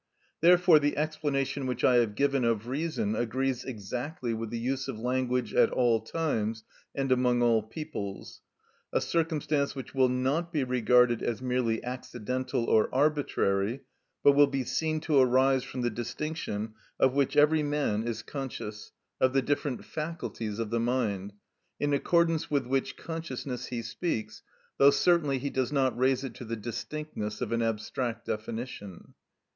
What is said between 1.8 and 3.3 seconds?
I have given of reason